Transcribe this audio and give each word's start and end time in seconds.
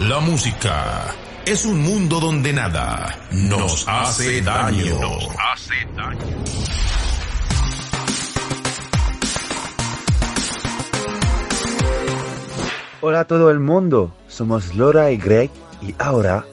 La 0.00 0.20
música 0.20 1.12
es 1.44 1.64
un 1.64 1.82
mundo 1.82 2.20
donde 2.20 2.52
nada 2.52 3.18
nos 3.32 3.84
hace 3.88 4.40
daño. 4.42 4.96
Nos 5.00 5.28
hace 5.36 5.74
daño. 5.96 6.44
Hola 13.00 13.20
a 13.20 13.24
todo 13.26 13.50
el 13.50 13.58
mundo, 13.58 14.14
somos 14.28 14.76
Laura 14.76 15.10
y 15.10 15.16
Greg 15.16 15.50
y 15.82 15.92
ahora 15.98 16.44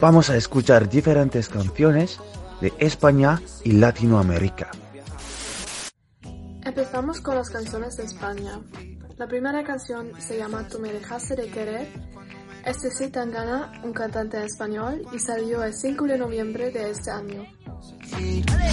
vamos 0.00 0.30
a 0.30 0.36
escuchar 0.36 0.88
diferentes 0.88 1.48
canciones 1.48 2.20
de 2.60 2.72
España 2.78 3.42
y 3.64 3.72
Latinoamérica. 3.72 4.70
Empezamos 6.64 7.20
con 7.20 7.34
las 7.34 7.50
canciones 7.50 7.96
de 7.96 8.04
España. 8.04 8.60
La 9.16 9.26
primera 9.26 9.64
canción 9.64 10.12
se 10.20 10.38
llama 10.38 10.68
Tú 10.68 10.78
me 10.78 10.92
dejaste 10.92 11.34
de 11.34 11.48
querer. 11.48 12.11
Este 12.64 12.88
es 12.88 13.12
Tangana, 13.12 13.72
un 13.82 13.92
cantante 13.92 14.44
español, 14.44 15.02
y 15.12 15.18
salió 15.18 15.64
el 15.64 15.74
5 15.74 16.04
de 16.06 16.16
noviembre 16.16 16.70
de 16.70 16.90
este 16.90 17.10
año. 17.10 17.44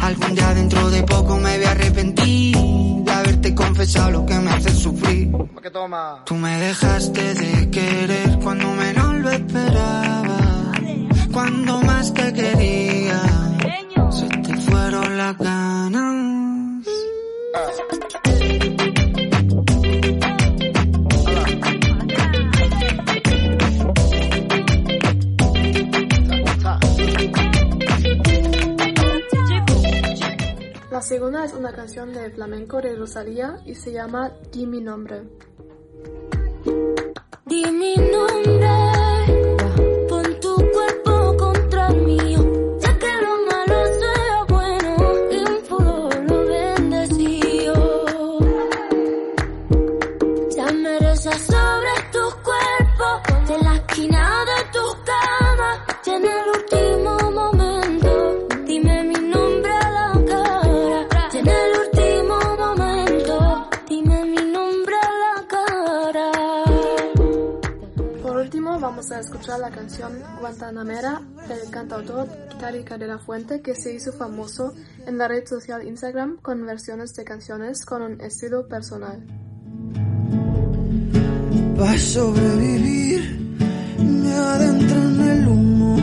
Algún 0.00 0.34
día 0.34 0.54
dentro 0.54 0.88
de 0.90 1.02
poco 1.02 1.36
me 1.36 1.56
voy 1.56 1.66
a 1.66 1.70
arrepentir 1.72 2.56
de 2.56 3.10
haberte 3.10 3.54
confesado 3.54 4.10
lo 4.12 4.26
que 4.26 4.34
me 4.38 4.50
hace 4.50 4.70
sufrir. 4.70 5.32
Tú 6.26 6.34
me 6.36 6.58
dejaste 6.60 7.34
de 7.34 7.70
querer 7.70 7.91
La 30.92 31.00
segunda 31.00 31.42
es 31.46 31.54
una 31.54 31.72
canción 31.72 32.12
de 32.12 32.28
flamenco 32.28 32.82
de 32.82 32.94
Rosalía 32.94 33.56
y 33.64 33.74
se 33.74 33.92
llama 33.92 34.30
Di 34.52 34.66
mi 34.66 34.82
nombre. 34.82 35.22
Di 37.46 37.64
mi 37.70 37.96
nombre, 37.96 38.68
pon 40.06 40.38
tu 40.38 40.54
cuerpo 40.54 41.34
contra 41.38 41.88
el 41.88 42.02
mío, 42.02 42.40
ya 42.78 42.98
que 42.98 43.06
lo 43.22 43.36
malo 43.48 43.86
sea 44.00 44.44
bueno 44.50 44.96
y 45.30 45.38
un 45.38 45.64
futuro 45.64 46.44
bendecido. 46.46 47.74
Ya 50.54 50.66
mereces 50.72 51.40
sobre 51.40 51.94
tu 52.12 52.24
cuerpo, 52.44 53.06
de 53.48 53.58
la 53.64 53.76
esquina 53.76 54.31
vamos 68.92 69.10
a 69.10 69.20
escuchar 69.20 69.58
la 69.58 69.70
canción 69.70 70.12
Guantanamera 70.38 71.22
del 71.48 71.70
cantautor 71.70 72.28
Itálica 72.54 72.98
de 72.98 73.06
la 73.06 73.18
Fuente 73.18 73.62
que 73.62 73.74
se 73.74 73.94
hizo 73.94 74.12
famoso 74.12 74.74
en 75.06 75.16
la 75.16 75.28
red 75.28 75.46
social 75.46 75.82
Instagram 75.82 76.36
con 76.42 76.66
versiones 76.66 77.14
de 77.14 77.24
canciones 77.24 77.86
con 77.86 78.02
un 78.02 78.20
estilo 78.20 78.68
personal. 78.68 79.24
Para 81.74 81.98
sobrevivir 81.98 83.56
me 83.98 84.34
adentro 84.34 84.98
en 84.98 85.20
el 85.20 85.48
humo 85.48 85.96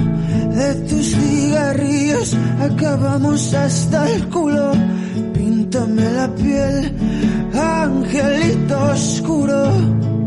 de 0.56 0.73
tus 0.90 1.12
cigarrillos. 1.12 2.36
Acabamos 2.60 3.54
hasta 3.54 4.10
el 4.10 4.30
culo. 4.30 4.72
Píntame 5.36 6.11
la 6.11 6.28
piel, 6.33 6.98
angelito 7.54 8.83
oscuro. 8.86 10.18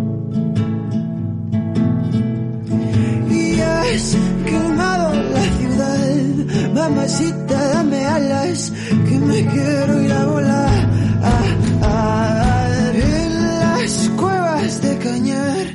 Y 3.93 3.95
has 3.95 4.17
quemado 4.47 5.13
la 5.13 5.43
ciudad. 5.59 6.73
Mamacita, 6.73 7.69
dame 7.75 8.07
alas, 8.07 8.73
que 8.89 9.19
me 9.19 9.45
quiero 9.45 10.01
ir 10.01 10.13
a 10.13 10.25
volar. 10.25 10.91
Ah, 11.23 11.57
ah, 11.83 12.93
en 12.95 13.59
las 13.61 14.09
cuevas 14.17 14.81
de 14.81 14.97
Cañar, 14.97 15.67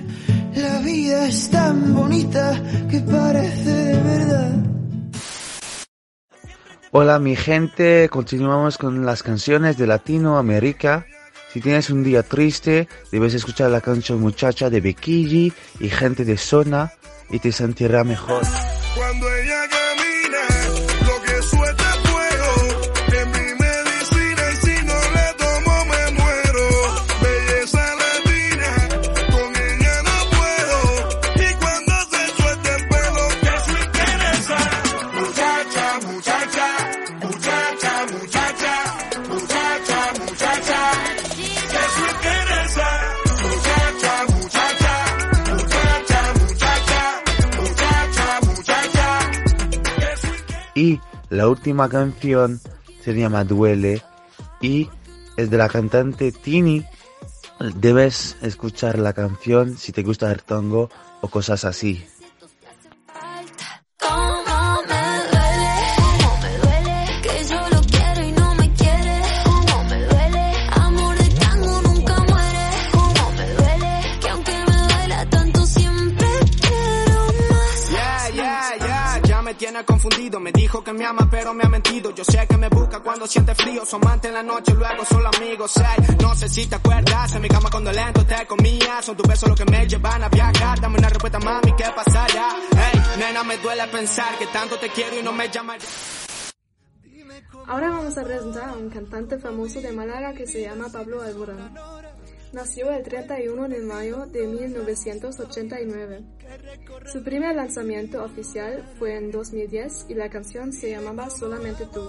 la 0.55 0.79
vida 0.79 1.27
es 1.27 1.49
tan 1.51 1.93
bonita 1.93 2.59
que 2.89 3.01
parece 3.01 3.69
de 3.69 4.01
verdad. 4.01 4.55
Hola 6.89 7.19
mi 7.19 7.35
gente, 7.35 8.09
continuamos 8.09 8.79
con 8.79 9.05
las 9.05 9.21
canciones 9.21 9.77
de 9.77 9.85
Latinoamérica. 9.85 11.05
Si 11.53 11.61
tienes 11.61 11.91
un 11.91 12.03
día 12.03 12.23
triste, 12.23 12.87
debes 13.11 13.35
escuchar 13.35 13.69
la 13.69 13.81
canción 13.81 14.19
Muchacha 14.19 14.71
de 14.71 14.81
Becky 14.81 15.53
y 15.79 15.89
Gente 15.89 16.25
de 16.25 16.37
Zona 16.37 16.91
y 17.29 17.39
te 17.39 17.51
sentirá 17.51 18.03
mejor. 18.03 18.41
Y 50.77 51.01
la 51.31 51.47
última 51.47 51.89
canción 51.89 52.61
se 53.01 53.15
llama 53.15 53.43
Duele 53.43 54.03
y 54.61 54.87
es 55.35 55.49
de 55.49 55.57
la 55.57 55.69
cantante 55.69 56.31
Tini. 56.31 56.85
Debes 57.77 58.37
escuchar 58.43 58.99
la 58.99 59.13
canción 59.13 59.75
si 59.75 59.91
te 59.91 60.03
gusta 60.03 60.31
el 60.31 60.43
tango 60.43 60.91
o 61.21 61.29
cosas 61.29 61.65
así. 61.65 62.05
Me 79.47 79.53
tiene 79.53 79.85
confundido. 79.85 80.41
Me 80.41 80.51
dijo 80.51 80.83
que 80.83 80.91
me 80.91 81.05
ama, 81.05 81.25
pero 81.31 81.53
me 81.53 81.63
ha 81.63 81.69
mentido. 81.69 82.13
Yo 82.13 82.23
sé 82.25 82.45
que 82.49 82.57
me 82.57 82.67
busca 82.67 82.99
cuando 82.99 83.25
siente 83.25 83.55
frío. 83.55 83.85
Su 83.85 83.95
amante 83.95 84.27
en 84.27 84.33
la 84.33 84.43
noche, 84.43 84.73
luego 84.73 85.05
solo 85.05 85.29
amigos. 85.33 85.71
Ey, 85.77 86.17
no 86.21 86.35
sé 86.35 86.49
si 86.49 86.65
te 86.65 86.75
acuerdas. 86.75 87.33
En 87.33 87.41
mi 87.41 87.47
cama 87.47 87.69
cuando 87.69 87.91
lento 87.93 88.25
te 88.25 88.45
comía. 88.45 89.01
Son 89.01 89.15
tus 89.15 89.25
besos 89.25 89.47
los 89.47 89.57
que 89.57 89.71
me 89.71 89.87
llevan 89.87 90.21
a 90.21 90.27
viajar. 90.27 90.81
Dame 90.81 90.97
una 90.99 91.07
respuesta, 91.07 91.39
mami, 91.39 91.73
¿qué 91.77 91.85
pasará? 91.95 92.57
Ey, 92.71 93.01
nena, 93.19 93.43
me 93.45 93.57
duele 93.57 93.87
pensar 93.87 94.37
que 94.37 94.47
tanto 94.47 94.77
te 94.79 94.89
quiero 94.89 95.17
y 95.17 95.23
no 95.23 95.31
me 95.31 95.49
llamas. 95.49 95.77
Ahora 97.67 97.89
vamos 97.89 98.17
a 98.17 98.23
presentar 98.23 98.69
a 98.69 98.73
un 98.73 98.89
cantante 98.89 99.37
famoso 99.39 99.79
de 99.79 99.93
Málaga 99.93 100.33
que 100.33 100.45
se 100.45 100.61
llama 100.61 100.87
Pablo 100.91 101.21
Alborán. 101.21 101.73
Nació 102.53 102.91
el 102.91 103.03
31 103.03 103.67
de 103.67 103.79
mayo 103.81 104.25
de 104.25 104.47
1989. 104.47 106.23
Su 107.11 107.23
primer 107.23 107.55
lanzamiento 107.55 108.23
oficial 108.23 108.83
fue 108.97 109.17
en 109.17 109.31
2010 109.31 110.05
y 110.07 110.13
la 110.13 110.29
canción 110.29 110.71
se 110.71 110.91
llamaba 110.91 111.29
Solamente 111.29 111.85
tú. 111.93 112.07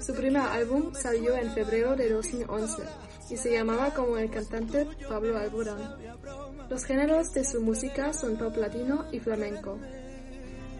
Su 0.00 0.14
primer 0.14 0.42
álbum 0.42 0.94
salió 0.94 1.36
en 1.36 1.52
febrero 1.52 1.94
de 1.94 2.10
2011 2.10 2.82
y 3.30 3.36
se 3.36 3.52
llamaba 3.52 3.92
como 3.92 4.16
el 4.16 4.30
cantante 4.30 4.86
Pablo 5.08 5.38
Alborán. 5.38 5.96
Los 6.70 6.84
géneros 6.84 7.32
de 7.32 7.44
su 7.44 7.60
música 7.60 8.12
son 8.12 8.36
pop 8.36 8.56
latino 8.56 9.06
y 9.12 9.20
flamenco. 9.20 9.78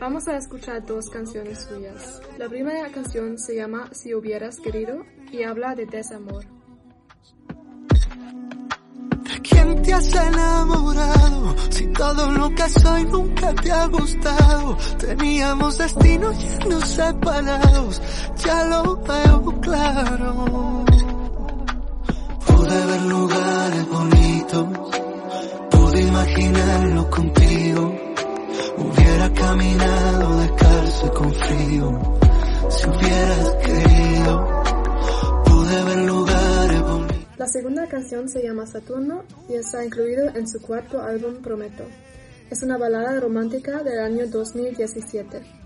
Vamos 0.00 0.26
a 0.26 0.36
escuchar 0.36 0.84
dos 0.84 1.08
canciones 1.08 1.60
suyas. 1.62 2.20
La 2.38 2.48
primera 2.48 2.90
canción 2.90 3.38
se 3.38 3.56
llama 3.56 3.90
Si 3.92 4.14
hubieras 4.14 4.58
querido 4.58 5.04
y 5.30 5.44
habla 5.44 5.74
de 5.74 5.86
desamor. 5.86 6.44
¿De 9.64 9.70
quién 9.70 9.82
te 9.82 9.94
has 9.94 10.14
enamorado? 10.14 11.56
Si 11.70 11.86
todo 11.86 12.30
lo 12.32 12.50
que 12.50 12.68
soy 12.68 13.04
nunca 13.06 13.54
te 13.54 13.72
ha 13.72 13.86
gustado. 13.86 14.76
Teníamos 14.98 15.78
destino 15.78 16.32
yendo 16.32 16.80
separados, 16.82 18.02
ya 18.44 18.64
lo 18.64 18.96
veo 18.96 19.60
claro. 19.60 20.84
Pude 22.46 22.86
ver 22.86 23.02
lugares 23.02 23.88
bonitos, 23.88 24.66
pude 25.70 26.02
imaginarlo 26.02 27.10
contigo. 27.10 27.94
Hubiera 28.76 29.32
caminado 29.32 30.36
descalzo 30.40 31.06
y 31.06 31.10
con 31.10 31.32
frío. 31.32 32.00
Si 32.68 32.88
hubieras 32.88 33.43
La 37.44 37.50
segunda 37.50 37.86
canción 37.86 38.26
se 38.26 38.42
llama 38.42 38.64
Saturno 38.64 39.22
y 39.50 39.56
está 39.56 39.84
incluido 39.84 40.34
en 40.34 40.48
su 40.48 40.62
cuarto 40.62 41.02
álbum 41.02 41.42
Prometo. 41.42 41.84
Es 42.50 42.62
una 42.62 42.78
balada 42.78 43.20
romántica 43.20 43.82
del 43.82 43.98
año 43.98 44.26
2017. 44.28 45.63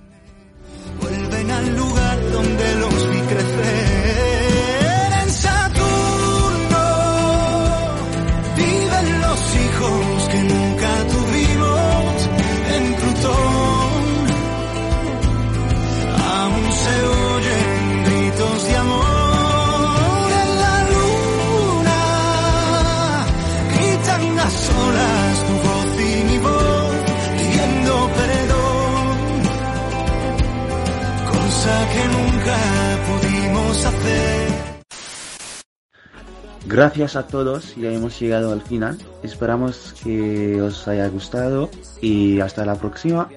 Gracias 36.66 37.16
a 37.16 37.26
todos, 37.26 37.74
ya 37.76 37.90
hemos 37.90 38.20
llegado 38.20 38.52
al 38.52 38.60
final. 38.60 38.98
Esperamos 39.22 39.94
que 40.04 40.60
os 40.60 40.86
haya 40.86 41.08
gustado 41.08 41.70
y 42.00 42.40
hasta 42.40 42.64
la 42.66 42.74
próxima. 42.74 43.28